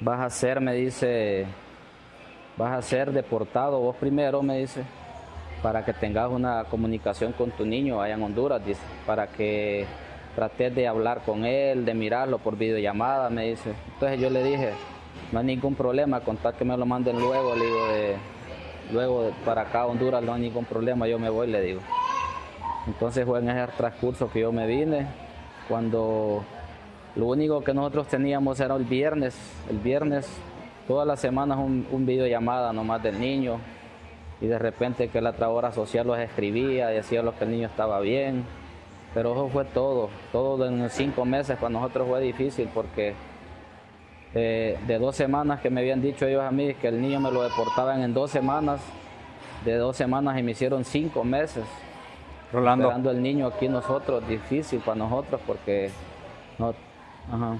vas 0.01 0.19
a 0.19 0.29
ser, 0.29 0.61
me 0.61 0.73
dice, 0.73 1.47
vas 2.57 2.77
a 2.77 2.81
ser 2.81 3.11
deportado 3.11 3.79
vos 3.79 3.95
primero, 3.95 4.43
me 4.43 4.59
dice, 4.59 4.83
para 5.61 5.83
que 5.83 5.93
tengas 5.93 6.29
una 6.29 6.65
comunicación 6.65 7.33
con 7.33 7.51
tu 7.51 7.65
niño 7.65 8.01
allá 8.01 8.13
en 8.13 8.23
Honduras, 8.23 8.63
dice, 8.63 8.81
para 9.05 9.27
que 9.27 9.85
trates 10.35 10.75
de 10.75 10.87
hablar 10.87 11.21
con 11.25 11.45
él, 11.45 11.85
de 11.85 11.93
mirarlo 11.93 12.37
por 12.39 12.57
videollamada, 12.57 13.29
me 13.29 13.49
dice. 13.49 13.73
Entonces 13.93 14.19
yo 14.19 14.29
le 14.29 14.43
dije, 14.43 14.71
no 15.31 15.39
hay 15.39 15.45
ningún 15.45 15.75
problema, 15.75 16.19
contar 16.19 16.55
que 16.55 16.65
me 16.65 16.77
lo 16.77 16.85
manden 16.85 17.19
luego, 17.19 17.55
le 17.55 17.65
digo, 17.65 17.87
de, 17.87 18.15
luego 18.91 19.31
para 19.45 19.61
acá 19.61 19.85
Honduras 19.85 20.21
no 20.21 20.33
hay 20.33 20.41
ningún 20.41 20.65
problema, 20.65 21.07
yo 21.07 21.17
me 21.17 21.29
voy, 21.29 21.47
le 21.47 21.61
digo. 21.61 21.81
Entonces 22.85 23.25
fue 23.25 23.39
en 23.39 23.49
ese 23.49 23.71
transcurso 23.77 24.29
que 24.29 24.41
yo 24.41 24.51
me 24.51 24.67
vine, 24.67 25.07
cuando 25.67 26.43
lo 27.15 27.25
único 27.27 27.63
que 27.63 27.73
nosotros 27.73 28.07
teníamos 28.07 28.59
era 28.59 28.75
el 28.75 28.83
viernes, 28.83 29.35
el 29.69 29.77
viernes, 29.77 30.29
todas 30.87 31.07
las 31.07 31.19
semanas 31.19 31.57
un, 31.57 31.87
un 31.91 32.05
videollamada 32.05 32.73
nomás 32.73 33.01
del 33.01 33.19
niño, 33.19 33.59
y 34.41 34.47
de 34.47 34.59
repente 34.59 35.07
que 35.07 35.21
la 35.21 35.31
trabajadora 35.31 35.71
social 35.71 36.05
los 36.05 36.19
escribía, 36.19 36.87
decía 36.87 37.23
lo 37.23 37.35
que 37.37 37.45
el 37.45 37.51
niño 37.51 37.67
estaba 37.67 38.01
bien, 38.01 38.43
pero 39.15 39.31
eso 39.31 39.47
fue 39.47 39.63
todo, 39.63 40.09
todo 40.33 40.67
en 40.67 40.89
cinco 40.89 41.23
meses 41.23 41.57
para 41.57 41.69
nosotros 41.69 42.05
fue 42.05 42.19
difícil 42.19 42.69
porque 42.73 43.15
eh, 44.33 44.77
de 44.85 44.99
dos 44.99 45.15
semanas 45.15 45.61
que 45.61 45.69
me 45.69 45.79
habían 45.79 46.01
dicho 46.01 46.27
ellos 46.27 46.43
a 46.43 46.51
mí 46.51 46.73
que 46.73 46.89
el 46.89 47.01
niño 47.01 47.21
me 47.21 47.31
lo 47.31 47.41
deportaban 47.41 48.01
en 48.01 48.13
dos 48.13 48.29
semanas, 48.29 48.81
de 49.63 49.77
dos 49.77 49.95
semanas 49.95 50.37
y 50.37 50.43
me 50.43 50.51
hicieron 50.51 50.83
cinco 50.83 51.23
meses. 51.23 51.63
Rolando. 52.51 52.87
Esperando 52.87 53.11
el 53.11 53.23
niño 53.23 53.47
aquí 53.47 53.69
nosotros, 53.69 54.27
difícil 54.27 54.79
para 54.81 54.97
nosotros 54.97 55.39
porque 55.47 55.89
no, 56.59 56.73
ajá. 57.31 57.57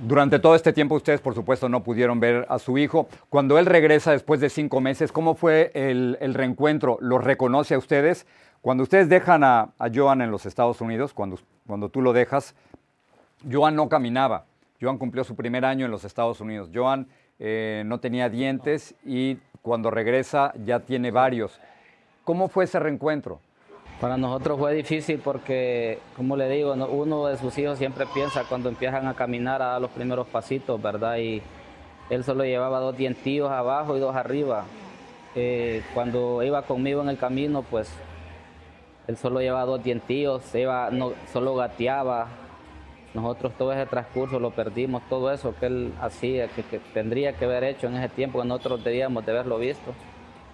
Durante 0.00 0.38
todo 0.38 0.54
este 0.54 0.72
tiempo 0.72 0.96
ustedes, 0.96 1.20
por 1.20 1.34
supuesto, 1.34 1.68
no 1.68 1.82
pudieron 1.82 2.18
ver 2.18 2.46
a 2.48 2.58
su 2.58 2.78
hijo. 2.78 3.08
Cuando 3.28 3.58
él 3.58 3.66
regresa 3.66 4.10
después 4.10 4.40
de 4.40 4.50
cinco 4.50 4.80
meses, 4.80 5.12
¿cómo 5.12 5.34
fue 5.34 5.70
el, 5.74 6.18
el 6.20 6.34
reencuentro? 6.34 6.98
¿Lo 7.00 7.18
reconoce 7.18 7.74
a 7.74 7.78
ustedes? 7.78 8.26
Cuando 8.60 8.82
ustedes 8.82 9.08
dejan 9.08 9.44
a, 9.44 9.72
a, 9.78 9.88
Joan 9.94 10.20
en 10.20 10.30
los 10.30 10.46
Estados 10.46 10.80
Unidos, 10.80 11.14
cuando, 11.14 11.38
cuando 11.66 11.90
tú 11.90 12.02
lo 12.02 12.12
dejas, 12.12 12.54
Joan 13.50 13.76
no 13.76 13.88
caminaba. 13.88 14.46
Joan 14.80 14.98
cumplió 14.98 15.22
su 15.22 15.36
primer 15.36 15.64
año 15.64 15.84
en 15.84 15.90
los 15.90 16.04
Estados 16.04 16.40
Unidos. 16.40 16.70
Joan 16.74 17.06
eh, 17.38 17.82
no 17.86 18.00
tenía 18.00 18.28
dientes 18.28 18.94
y 19.04 19.38
cuando 19.62 19.90
regresa 19.90 20.52
ya 20.64 20.80
tiene 20.80 21.10
varios. 21.10 21.60
¿Cómo 22.24 22.48
fue 22.48 22.64
ese 22.64 22.80
reencuentro? 22.80 23.40
Para 24.04 24.18
nosotros 24.18 24.58
fue 24.58 24.74
difícil 24.74 25.18
porque, 25.18 25.98
como 26.14 26.36
le 26.36 26.46
digo, 26.50 26.74
uno 26.74 27.24
de 27.24 27.38
sus 27.38 27.56
hijos 27.56 27.78
siempre 27.78 28.04
piensa 28.12 28.44
cuando 28.46 28.68
empiezan 28.68 29.06
a 29.06 29.14
caminar 29.14 29.62
a 29.62 29.68
dar 29.68 29.80
los 29.80 29.90
primeros 29.92 30.26
pasitos, 30.26 30.82
¿verdad? 30.82 31.16
Y 31.16 31.40
él 32.10 32.22
solo 32.22 32.44
llevaba 32.44 32.80
dos 32.80 32.94
dientillos 32.98 33.50
abajo 33.50 33.96
y 33.96 34.00
dos 34.00 34.14
arriba. 34.14 34.66
Eh, 35.34 35.82
cuando 35.94 36.42
iba 36.42 36.60
conmigo 36.60 37.00
en 37.00 37.08
el 37.08 37.16
camino, 37.16 37.62
pues 37.62 37.90
él 39.06 39.16
solo 39.16 39.40
llevaba 39.40 39.64
dos 39.64 39.82
dientillos, 39.82 40.54
iba, 40.54 40.90
no, 40.90 41.14
solo 41.32 41.54
gateaba. 41.54 42.26
Nosotros 43.14 43.54
todo 43.56 43.72
ese 43.72 43.86
transcurso 43.86 44.38
lo 44.38 44.50
perdimos, 44.50 45.02
todo 45.08 45.32
eso 45.32 45.54
que 45.58 45.64
él 45.64 45.94
hacía, 45.98 46.48
que, 46.48 46.62
tendría 46.92 47.32
que 47.32 47.46
haber 47.46 47.64
hecho 47.64 47.86
en 47.86 47.96
ese 47.96 48.10
tiempo 48.10 48.44
nosotros 48.44 48.84
debíamos 48.84 49.24
de 49.24 49.32
haberlo 49.32 49.56
visto. 49.56 49.94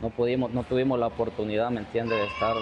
No, 0.01 0.11
pudimos, 0.11 0.53
no 0.53 0.63
tuvimos 0.63 1.01
la 1.01 1.09
oportunidad, 1.09 1.69
¿me 1.73 1.81
entiende?, 1.81 2.15
de 2.15 2.27
estar 2.27 2.55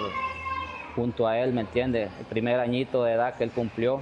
junto 0.99 1.27
a 1.27 1.37
él, 1.39 1.53
¿me 1.53 1.61
entiende? 1.61 2.09
El 2.19 2.25
primer 2.25 2.59
añito 2.59 3.03
de 3.03 3.13
edad 3.13 3.35
que 3.35 3.45
él 3.45 3.51
cumplió, 3.51 4.01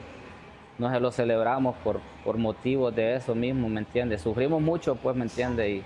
no 0.80 0.92
se 0.92 1.00
lo 1.00 1.12
celebramos 1.12 1.76
por, 1.84 2.00
por 2.24 2.38
motivos 2.38 2.96
de 2.96 3.16
eso 3.16 3.36
mismo, 3.36 3.70
¿me 3.70 3.80
entiende? 3.80 4.18
Sufrimos 4.18 4.62
mucho, 4.62 4.96
pues, 4.96 5.16
¿me 5.16 5.24
entiende? 5.24 5.70
Y 5.70 5.84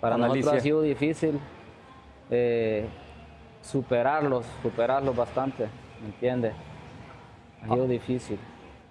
para 0.00 0.16
Analicia. 0.16 0.40
nosotros 0.40 0.60
ha 0.60 0.62
sido 0.62 0.82
difícil 0.82 1.38
eh, 2.30 2.86
superarlos, 3.62 4.44
superarlos 4.62 5.14
bastante, 5.14 5.68
¿me 6.00 6.06
entiende? 6.06 6.52
Ha 7.62 7.74
sido 7.74 7.86
difícil. 7.86 8.38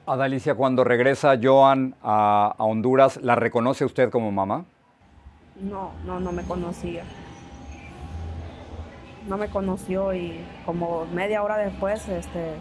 Adalicia, 0.06 0.56
cuando 0.56 0.86
regresa 0.86 1.38
Joan 1.42 1.96
a, 2.02 2.56
a 2.58 2.64
Honduras, 2.64 3.20
¿la 3.22 3.36
reconoce 3.36 3.84
usted 3.84 4.10
como 4.10 4.32
mamá? 4.32 4.64
No, 5.60 5.92
no, 6.06 6.22
no 6.22 6.32
me 6.32 6.44
conocía. 6.44 7.04
No 9.28 9.38
me 9.38 9.50
conoció 9.50 10.14
y 10.14 10.44
como 10.66 11.06
media 11.06 11.44
hora 11.44 11.58
después, 11.58 12.08
este, 12.08 12.56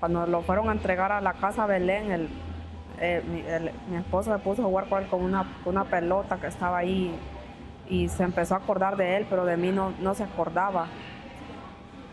cuando 0.00 0.26
lo 0.26 0.42
fueron 0.42 0.68
a 0.68 0.72
entregar 0.72 1.12
a 1.12 1.20
la 1.20 1.34
casa 1.34 1.66
Belén, 1.66 2.10
el, 2.12 2.28
eh, 3.00 3.72
mi, 3.88 3.96
esposo 3.96 4.32
se 4.32 4.38
puso 4.38 4.62
a 4.62 4.66
jugar 4.66 4.88
con, 4.88 5.02
él 5.02 5.08
con 5.08 5.22
una, 5.22 5.44
una 5.64 5.84
pelota 5.84 6.36
que 6.36 6.46
estaba 6.46 6.78
ahí 6.78 7.12
y 7.88 8.08
se 8.08 8.22
empezó 8.22 8.54
a 8.54 8.58
acordar 8.58 8.96
de 8.96 9.16
él, 9.16 9.26
pero 9.28 9.44
de 9.44 9.56
mí 9.56 9.72
no, 9.72 9.92
no 10.00 10.14
se 10.14 10.22
acordaba. 10.22 10.86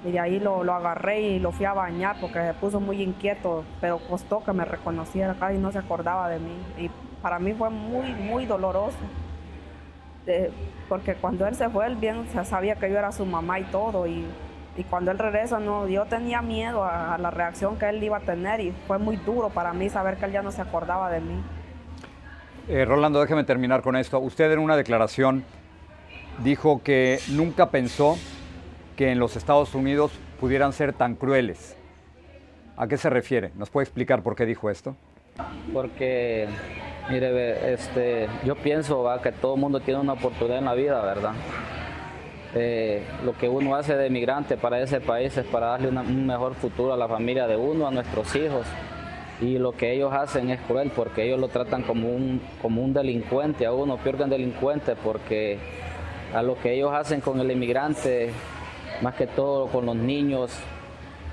Y 0.03 0.11
de 0.11 0.19
ahí 0.19 0.39
lo, 0.39 0.63
lo 0.63 0.73
agarré 0.73 1.21
y 1.21 1.39
lo 1.39 1.51
fui 1.51 1.65
a 1.65 1.73
bañar 1.73 2.15
porque 2.19 2.41
se 2.41 2.53
puso 2.55 2.79
muy 2.79 3.01
inquieto, 3.03 3.63
pero 3.79 3.99
costó 3.99 4.43
que 4.43 4.53
me 4.53 4.65
reconociera, 4.65 5.35
casi 5.35 5.57
no 5.57 5.71
se 5.71 5.77
acordaba 5.77 6.27
de 6.29 6.39
mí. 6.39 6.57
Y 6.77 6.89
para 7.21 7.38
mí 7.38 7.53
fue 7.53 7.69
muy, 7.69 8.13
muy 8.13 8.45
doloroso. 8.45 8.97
De- 10.29 10.51
porque 10.88 11.15
cuando 11.15 11.48
él 11.48 11.55
se 11.55 11.69
fue, 11.69 11.88
él 11.88 11.95
bien 11.95 12.27
se 12.31 12.45
sabía 12.45 12.75
que 12.75 12.89
yo 12.89 12.98
era 13.00 13.12
su 13.12 13.25
mamá 13.25 13.59
y 13.59 13.63
todo. 13.65 14.05
Y, 14.05 14.25
y 14.77 14.83
cuando 14.83 15.09
él 15.12 15.17
regresa, 15.17 15.59
no, 15.59 15.88
yo 15.88 16.05
tenía 16.05 16.41
miedo 16.43 16.83
a, 16.83 17.15
a 17.15 17.17
la 17.17 17.31
reacción 17.31 17.77
que 17.77 17.89
él 17.89 18.03
iba 18.03 18.17
a 18.17 18.21
tener 18.21 18.59
y 18.59 18.71
fue 18.88 19.00
muy 19.00 19.17
duro 19.17 19.50
para 19.50 19.74
mí 19.74 19.89
saber 19.89 20.17
que 20.17 20.25
él 20.25 20.31
ya 20.31 20.41
no 20.43 20.51
se 20.51 20.62
acordaba 20.62 21.09
de 21.09 21.19
mí. 21.21 21.41
Eh, 22.67 22.86
Rolando, 22.86 23.19
déjeme 23.19 23.43
terminar 23.43 23.81
con 23.81 23.95
esto. 23.95 24.19
Usted 24.19 24.51
en 24.51 24.59
una 24.59 24.75
declaración 24.77 25.43
dijo 26.43 26.81
que 26.83 27.19
nunca 27.31 27.71
pensó 27.71 28.15
que 28.95 29.12
en 29.12 29.17
los 29.17 29.36
Estados 29.36 29.74
Unidos 29.74 30.12
pudieran 30.39 30.74
ser 30.74 30.93
tan 30.93 31.15
crueles. 31.15 31.75
¿A 32.77 32.88
qué 32.88 32.98
se 32.98 33.09
refiere? 33.09 33.51
¿Nos 33.55 33.69
puede 33.69 33.83
explicar 33.86 34.21
por 34.21 34.36
qué 34.36 34.45
dijo 34.45 34.69
esto? 34.69 34.95
Porque, 35.74 36.48
mire, 37.10 37.74
este, 37.74 38.28
yo 38.44 38.56
pienso 38.56 39.04
va, 39.04 39.22
que 39.22 39.32
todo 39.32 39.56
el 39.56 39.62
mundo 39.62 39.80
tiene 39.80 40.00
una 40.00 40.13
oportunidad 40.13 40.60
en 40.60 40.66
la 40.66 40.74
vida, 40.74 41.01
¿verdad? 41.01 41.34
Eh, 42.56 43.04
lo 43.24 43.34
que 43.34 43.48
uno 43.48 43.75
hace 43.75 43.96
de 43.96 44.10
migrante 44.10 44.58
para 44.58 44.82
ese 44.82 45.00
país 45.01 45.38
es 45.38 45.46
para 45.46 45.68
darle 45.68 45.89
un 45.89 46.25
mejor 46.25 46.56
futuro 46.56 46.94
a 46.94 46.98
la 46.98 47.08
familia 47.08 47.48
de 47.48 47.56
uno, 47.56 47.88
a 47.88 47.92
nuestros 47.92 48.36
hijos. 48.36 48.66
Y 49.42 49.58
lo 49.58 49.72
que 49.72 49.94
ellos 49.94 50.12
hacen 50.12 50.50
es 50.50 50.60
cruel 50.62 50.92
porque 50.94 51.25
ellos 51.25 51.39
lo 51.39 51.48
tratan 51.48 51.84
como 51.84 52.10
un, 52.10 52.42
como 52.62 52.84
un 52.84 52.94
delincuente 52.94 53.66
a 53.66 53.72
uno, 53.72 53.98
peor 53.98 54.18
que 54.18 54.24
un 54.24 54.30
delincuente, 54.30 54.96
porque 54.96 55.60
a 56.34 56.42
lo 56.42 56.60
que 56.60 56.74
ellos 56.74 56.92
hacen 56.92 57.22
con 57.22 57.39
el 57.39 57.50
inmigrante, 57.50 58.32
más 59.01 59.16
que 59.16 59.28
todo 59.28 59.68
con 59.68 59.86
los 59.86 59.96
niños, 59.96 60.51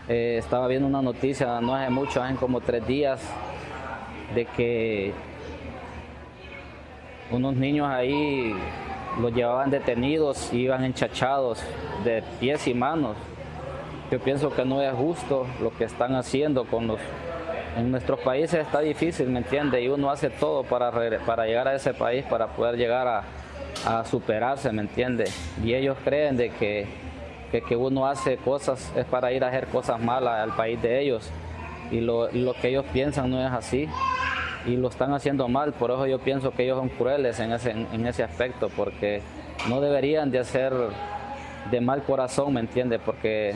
eh, 0.08 0.36
estaba 0.38 0.68
viendo 0.68 0.86
una 0.86 1.02
noticia 1.02 1.60
no 1.60 1.74
hace 1.74 1.90
mucho, 1.90 2.22
hace 2.22 2.36
como 2.36 2.60
tres 2.60 2.86
días, 2.86 3.20
de 4.34 4.44
que 4.44 5.12
unos 7.30 7.54
niños 7.56 7.88
ahí 7.88 8.54
los 9.20 9.32
llevaban 9.32 9.70
detenidos 9.70 10.52
y 10.52 10.58
iban 10.58 10.84
enchachados 10.84 11.62
de 12.04 12.22
pies 12.40 12.66
y 12.68 12.74
manos. 12.74 13.16
Yo 14.10 14.20
pienso 14.20 14.50
que 14.54 14.64
no 14.64 14.80
es 14.82 14.92
justo 14.94 15.46
lo 15.60 15.70
que 15.76 15.84
están 15.84 16.14
haciendo 16.14 16.64
con 16.64 16.86
los... 16.86 17.00
En 17.76 17.90
nuestros 17.90 18.20
países 18.20 18.60
está 18.60 18.80
difícil, 18.80 19.28
¿me 19.28 19.40
entiende? 19.40 19.82
Y 19.82 19.88
uno 19.88 20.10
hace 20.10 20.30
todo 20.30 20.62
para, 20.62 20.90
para 21.26 21.46
llegar 21.46 21.68
a 21.68 21.74
ese 21.74 21.92
país, 21.92 22.24
para 22.24 22.46
poder 22.46 22.76
llegar 22.76 23.06
a, 23.06 23.24
a 23.84 24.04
superarse, 24.04 24.72
¿me 24.72 24.82
entiende? 24.82 25.24
Y 25.62 25.74
ellos 25.74 25.96
creen 26.02 26.36
de 26.36 26.50
que, 26.50 26.86
que, 27.50 27.60
que 27.60 27.76
uno 27.76 28.06
hace 28.06 28.38
cosas 28.38 28.92
es 28.96 29.04
para 29.04 29.32
ir 29.32 29.44
a 29.44 29.48
hacer 29.48 29.66
cosas 29.66 30.00
malas 30.00 30.40
al 30.40 30.56
país 30.56 30.80
de 30.80 31.02
ellos. 31.02 31.30
Y 31.90 32.00
lo, 32.00 32.30
lo 32.32 32.54
que 32.54 32.68
ellos 32.68 32.84
piensan 32.92 33.30
no 33.30 33.44
es 33.44 33.52
así 33.52 33.88
y 34.66 34.76
lo 34.76 34.88
están 34.88 35.12
haciendo 35.12 35.48
mal, 35.48 35.72
por 35.72 35.90
eso 35.90 36.06
yo 36.06 36.18
pienso 36.18 36.50
que 36.50 36.64
ellos 36.64 36.78
son 36.78 36.88
crueles 36.88 37.38
en 37.38 37.52
ese, 37.52 37.70
en, 37.70 38.06
ese 38.06 38.24
aspecto, 38.24 38.68
porque 38.74 39.22
no 39.68 39.80
deberían 39.80 40.30
de 40.30 40.40
hacer 40.40 40.72
de 41.70 41.80
mal 41.80 42.02
corazón, 42.02 42.54
¿me 42.54 42.60
entiende? 42.60 42.98
Porque 42.98 43.54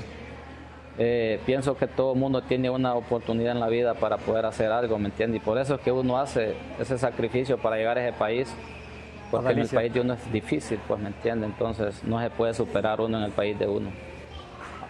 eh, 0.99 1.41
pienso 1.47 1.77
que 1.77 1.89
todo 1.89 2.13
el 2.13 2.19
mundo 2.19 2.43
tiene 2.43 2.71
una 2.71 2.95
oportunidad 2.95 3.53
en 3.53 3.61
la 3.61 3.69
vida 3.69 3.95
para 3.95 4.19
poder 4.19 4.47
hacer 4.47 4.71
algo, 4.71 4.99
¿me 4.99 5.07
entiende? 5.07 5.39
Y 5.39 5.41
por 5.41 5.59
eso 5.59 5.75
es 5.75 5.81
que 5.81 5.91
uno 5.91 6.19
hace 6.19 6.55
ese 6.79 6.97
sacrificio 6.97 7.59
para 7.59 7.77
llegar 7.77 7.99
a 7.99 8.09
ese 8.09 8.17
país, 8.17 8.55
porque 9.33 9.53
en 9.53 9.59
el 9.61 9.69
país 9.69 9.93
de 9.93 10.01
uno 10.01 10.15
es 10.15 10.33
difícil, 10.33 10.79
pues, 10.87 11.01
¿me 11.01 11.09
entiende? 11.09 11.47
Entonces 11.47 12.05
no 12.05 12.21
se 12.21 12.31
puede 12.31 12.55
superar 12.55 13.01
uno 13.01 13.19
en 13.19 13.25
el 13.25 13.33
país 13.33 13.59
de 13.59 13.67
uno. 13.67 13.91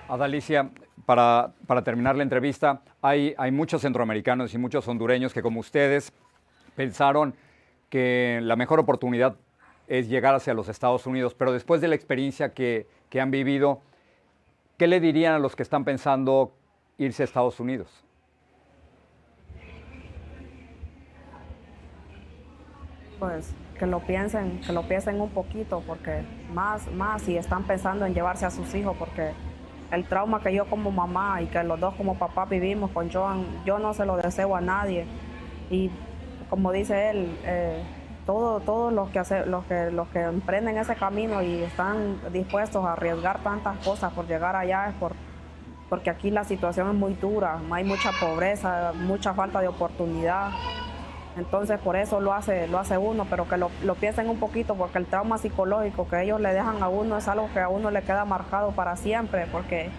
Adalicia, 0.08 0.70
para, 1.10 1.82
terminar 1.82 2.14
la 2.14 2.22
entrevista, 2.22 2.82
hay, 3.02 3.34
hay 3.36 3.50
muchos 3.50 3.82
centroamericanos 3.82 4.54
y 4.54 4.58
muchos 4.58 4.86
hondureños 4.86 5.34
que 5.34 5.42
como 5.42 5.58
ustedes 5.58 6.12
pensaron 6.76 7.34
que 7.88 8.38
la 8.42 8.54
mejor 8.54 8.78
oportunidad 8.78 9.34
es 9.88 10.08
llegar 10.08 10.36
hacia 10.36 10.54
los 10.54 10.68
Estados 10.68 11.06
Unidos, 11.06 11.34
pero 11.34 11.52
después 11.52 11.80
de 11.80 11.88
la 11.88 11.96
experiencia 11.96 12.54
que, 12.54 12.86
que 13.08 13.20
han 13.20 13.32
vivido, 13.32 13.80
¿qué 14.78 14.86
le 14.86 15.00
dirían 15.00 15.34
a 15.34 15.40
los 15.40 15.56
que 15.56 15.64
están 15.64 15.84
pensando 15.84 16.54
irse 16.96 17.24
a 17.24 17.24
Estados 17.24 17.58
Unidos? 17.58 18.04
Pues 23.18 23.52
que 23.76 23.86
lo 23.86 23.98
piensen, 23.98 24.60
que 24.60 24.72
lo 24.72 24.86
piensen 24.86 25.20
un 25.20 25.30
poquito, 25.30 25.82
porque 25.84 26.22
más, 26.54 26.88
más 26.92 27.22
si 27.22 27.36
están 27.36 27.64
pensando 27.64 28.06
en 28.06 28.14
llevarse 28.14 28.46
a 28.46 28.50
sus 28.50 28.72
hijos, 28.76 28.96
porque 28.96 29.32
el 29.90 30.04
trauma 30.04 30.40
que 30.40 30.54
yo 30.54 30.66
como 30.66 30.90
mamá 30.90 31.42
y 31.42 31.46
que 31.46 31.62
los 31.64 31.78
dos 31.80 31.94
como 31.94 32.16
papá 32.16 32.44
vivimos 32.44 32.90
con 32.90 33.10
Joan, 33.10 33.44
yo 33.64 33.78
no 33.78 33.92
se 33.94 34.06
lo 34.06 34.16
deseo 34.16 34.54
a 34.54 34.60
nadie. 34.60 35.06
Y 35.70 35.90
como 36.48 36.72
dice 36.72 37.10
él, 37.10 37.38
eh, 37.44 37.82
todos 38.26 38.92
los 38.92 39.08
que, 39.10 39.18
hace, 39.18 39.46
los, 39.46 39.64
que, 39.64 39.90
los 39.90 40.08
que 40.08 40.20
emprenden 40.20 40.78
ese 40.78 40.94
camino 40.94 41.42
y 41.42 41.62
están 41.62 42.20
dispuestos 42.32 42.84
a 42.84 42.92
arriesgar 42.92 43.42
tantas 43.42 43.76
cosas 43.78 44.12
por 44.12 44.26
llegar 44.26 44.54
allá 44.54 44.88
es 44.88 44.94
por, 44.94 45.14
porque 45.88 46.10
aquí 46.10 46.30
la 46.30 46.44
situación 46.44 46.88
es 46.88 46.94
muy 46.94 47.14
dura, 47.14 47.58
hay 47.70 47.82
mucha 47.82 48.10
pobreza, 48.20 48.92
mucha 48.94 49.34
falta 49.34 49.60
de 49.60 49.68
oportunidad. 49.68 50.50
Entonces 51.40 51.80
por 51.80 51.96
eso 51.96 52.20
lo 52.20 52.34
hace, 52.34 52.68
lo 52.68 52.78
hace 52.78 52.98
uno, 52.98 53.26
pero 53.28 53.48
que 53.48 53.56
lo, 53.56 53.70
lo, 53.82 53.94
piensen 53.94 54.28
un 54.28 54.38
poquito, 54.38 54.74
porque 54.74 54.98
el 54.98 55.06
trauma 55.06 55.38
psicológico 55.38 56.06
que 56.06 56.22
ellos 56.22 56.38
le 56.38 56.52
dejan 56.52 56.82
a 56.82 56.88
uno 56.88 57.16
es 57.16 57.26
algo 57.28 57.48
que 57.54 57.60
a 57.60 57.70
uno 57.70 57.90
le 57.90 58.02
queda 58.02 58.26
marcado 58.26 58.72
para 58.72 58.94
siempre, 58.96 59.46
porque 59.50 59.90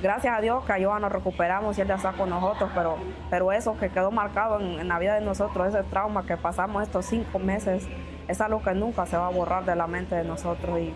gracias 0.00 0.38
a 0.38 0.40
Dios 0.40 0.64
que 0.64 0.72
a 0.72 0.78
nos 0.78 1.10
recuperamos 1.10 1.76
y 1.76 1.80
Él 1.80 1.88
ya 1.88 1.96
está 1.96 2.12
con 2.12 2.30
nosotros, 2.30 2.70
pero, 2.76 2.96
pero 3.28 3.50
eso 3.50 3.76
que 3.76 3.88
quedó 3.88 4.12
marcado 4.12 4.60
en, 4.60 4.86
la 4.86 5.00
vida 5.00 5.16
de 5.16 5.20
nosotros, 5.20 5.66
ese 5.66 5.82
trauma 5.82 6.24
que 6.24 6.36
pasamos 6.36 6.84
estos 6.84 7.06
cinco 7.06 7.40
meses, 7.40 7.84
es 8.28 8.40
algo 8.40 8.62
que 8.62 8.72
nunca 8.72 9.04
se 9.06 9.16
va 9.16 9.26
a 9.26 9.30
borrar 9.30 9.64
de 9.64 9.74
la 9.74 9.88
mente 9.88 10.14
de 10.14 10.22
nosotros. 10.22 10.78
Y, 10.78 10.94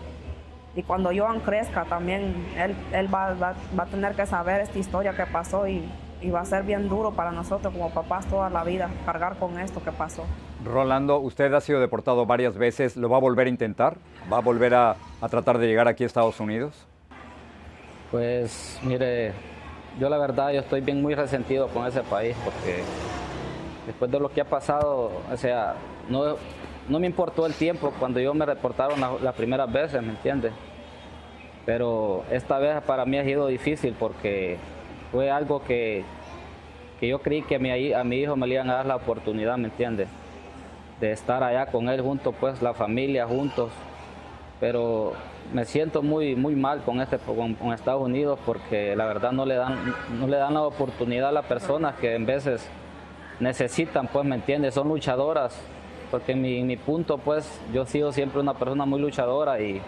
y 0.75 0.83
cuando 0.83 1.11
Joan 1.13 1.41
crezca 1.41 1.83
también, 1.83 2.47
él, 2.57 2.73
él 2.93 3.13
va, 3.13 3.33
va, 3.33 3.53
va, 3.77 3.83
a 3.83 3.87
tener 3.87 4.15
que 4.15 4.25
saber 4.25 4.61
esta 4.61 4.79
historia 4.79 5.13
que 5.13 5.25
pasó 5.25 5.67
y, 5.67 5.83
y 6.21 6.29
va 6.29 6.41
a 6.41 6.45
ser 6.45 6.63
bien 6.63 6.87
duro 6.87 7.11
para 7.11 7.31
nosotros 7.31 7.73
como 7.73 7.89
papás 7.89 8.25
toda 8.27 8.49
la 8.49 8.63
vida 8.63 8.89
cargar 9.05 9.37
con 9.37 9.59
esto 9.59 9.83
que 9.83 9.91
pasó. 9.91 10.23
Rolando, 10.63 11.19
usted 11.19 11.53
ha 11.53 11.61
sido 11.61 11.79
deportado 11.79 12.25
varias 12.25 12.57
veces, 12.57 12.95
¿lo 12.95 13.09
va 13.09 13.17
a 13.17 13.19
volver 13.19 13.47
a 13.47 13.49
intentar? 13.49 13.97
¿Va 14.31 14.37
a 14.37 14.41
volver 14.41 14.75
a, 14.75 14.95
a 15.21 15.29
tratar 15.29 15.57
de 15.57 15.67
llegar 15.67 15.87
aquí 15.87 16.03
a 16.03 16.07
Estados 16.07 16.39
Unidos? 16.39 16.87
Pues 18.11 18.79
mire, 18.83 19.33
yo 19.99 20.09
la 20.09 20.17
verdad 20.17 20.51
yo 20.51 20.59
estoy 20.59 20.81
bien 20.81 21.01
muy 21.01 21.15
resentido 21.15 21.67
con 21.69 21.87
ese 21.87 22.01
país 22.01 22.35
porque 22.43 22.83
después 23.85 24.11
de 24.11 24.19
lo 24.19 24.29
que 24.29 24.41
ha 24.41 24.45
pasado, 24.45 25.11
o 25.31 25.37
sea, 25.37 25.75
no, 26.09 26.35
no 26.87 26.99
me 26.99 27.07
importó 27.07 27.45
el 27.45 27.53
tiempo 27.53 27.91
cuando 27.99 28.19
yo 28.19 28.33
me 28.33 28.45
reportaron 28.45 28.99
las 28.99 29.35
primeras 29.35 29.71
veces, 29.71 30.01
¿me 30.01 30.09
entiendes? 30.09 30.51
Pero 31.65 32.23
esta 32.31 32.59
vez 32.59 32.81
para 32.83 33.05
mí 33.05 33.17
ha 33.17 33.23
sido 33.23 33.47
difícil 33.47 33.95
porque 33.97 34.57
fue 35.11 35.29
algo 35.29 35.61
que, 35.63 36.03
que 36.99 37.07
yo 37.07 37.19
creí 37.19 37.41
que 37.41 37.55
a 37.55 37.59
mi, 37.59 37.93
a 37.93 38.03
mi 38.03 38.17
hijo 38.17 38.35
me 38.35 38.47
le 38.47 38.55
iban 38.55 38.69
a 38.69 38.75
dar 38.75 38.85
la 38.85 38.95
oportunidad, 38.95 39.57
¿me 39.57 39.67
entiendes? 39.67 40.07
De 40.99 41.11
estar 41.11 41.43
allá 41.43 41.65
con 41.65 41.89
él 41.89 42.01
junto, 42.01 42.31
pues 42.31 42.61
la 42.61 42.73
familia 42.73 43.27
juntos. 43.27 43.71
Pero 44.59 45.13
me 45.51 45.65
siento 45.65 46.01
muy, 46.03 46.35
muy 46.35 46.55
mal 46.55 46.81
con, 46.83 47.01
este, 47.01 47.17
con, 47.17 47.73
Estados 47.73 48.03
Unidos 48.03 48.39
porque 48.45 48.95
la 48.95 49.05
verdad 49.05 49.31
no 49.31 49.45
le, 49.45 49.55
dan, 49.55 49.95
no 50.19 50.27
le 50.27 50.37
dan 50.37 50.53
la 50.53 50.61
oportunidad 50.61 51.29
a 51.29 51.31
las 51.31 51.45
personas 51.45 51.95
que 51.95 52.15
en 52.15 52.25
veces 52.25 52.69
necesitan, 53.39 54.07
pues, 54.07 54.23
¿me 54.23 54.35
entiendes? 54.35 54.75
Son 54.75 54.87
luchadoras, 54.87 55.59
porque 56.11 56.33
en 56.33 56.41
mi, 56.41 56.61
mi 56.63 56.77
punto, 56.77 57.17
pues, 57.17 57.59
yo 57.73 57.81
he 57.81 57.87
sido 57.87 58.11
siempre 58.11 58.39
una 58.39 58.53
persona 58.53 58.85
muy 58.85 59.01
luchadora 59.01 59.59
y, 59.59 59.81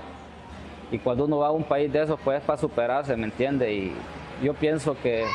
y 0.92 0.98
cuando 0.98 1.25
uno 1.25 1.38
va 1.38 1.48
a 1.50 1.51
un 1.51 1.63
país 1.63 1.94
de 1.94 2.01
esos, 2.01 2.20
pues, 2.24 2.39
es 2.39 2.44
para 2.44 2.58
superarse, 2.58 3.15
¿me 3.15 3.25
entiendes? 3.25 3.92
Yo 4.44 4.54
pienso 4.54 4.96
que, 5.02 5.26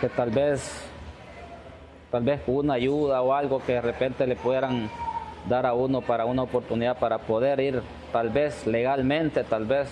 que 0.00 0.08
tal 0.08 0.30
vez, 0.30 0.88
tal 2.10 2.22
vez 2.22 2.40
una 2.46 2.74
ayuda 2.74 3.20
o 3.22 3.34
algo 3.34 3.60
que 3.64 3.72
de 3.72 3.80
repente 3.80 4.26
le 4.26 4.36
pudieran 4.36 4.88
dar 5.48 5.66
a 5.66 5.74
uno 5.74 6.00
para 6.00 6.24
una 6.24 6.42
oportunidad 6.42 6.98
para 6.98 7.18
poder 7.18 7.60
ir 7.60 7.82
tal 8.12 8.30
vez 8.30 8.66
legalmente, 8.66 9.44
tal 9.44 9.66
vez, 9.66 9.88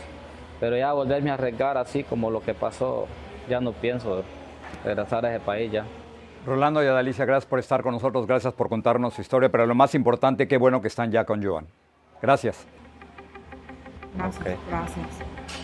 pero 0.60 0.76
ya 0.76 0.92
volverme 0.92 1.30
a 1.30 1.34
arriesgar 1.34 1.76
así 1.76 2.04
como 2.04 2.30
lo 2.30 2.40
que 2.40 2.54
pasó, 2.54 3.06
ya 3.48 3.60
no 3.60 3.72
pienso 3.72 4.22
regresar 4.84 5.26
a 5.26 5.34
ese 5.34 5.44
país 5.44 5.72
ya. 5.72 5.84
Rolando 6.46 6.84
y 6.84 6.86
Adalicia, 6.86 7.24
gracias 7.24 7.46
por 7.46 7.58
estar 7.58 7.82
con 7.82 7.92
nosotros, 7.92 8.26
gracias 8.26 8.52
por 8.52 8.68
contarnos 8.68 9.14
su 9.14 9.20
historia, 9.22 9.48
pero 9.48 9.66
lo 9.66 9.74
más 9.74 9.94
importante, 9.94 10.46
qué 10.46 10.58
bueno 10.58 10.80
que 10.80 10.88
están 10.88 11.10
ya 11.10 11.24
con 11.24 11.42
Joan. 11.42 11.66
Gracias. 12.20 12.66
Gracias, 14.16 14.58
gracias. 14.68 15.63